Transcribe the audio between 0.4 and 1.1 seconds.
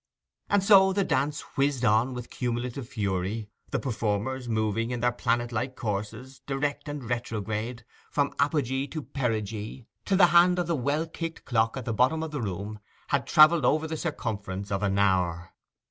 And so the